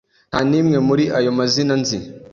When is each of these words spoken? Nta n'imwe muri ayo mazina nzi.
Nta 0.29 0.39
n'imwe 0.49 0.77
muri 0.87 1.03
ayo 1.17 1.31
mazina 1.37 1.73
nzi. 1.81 1.97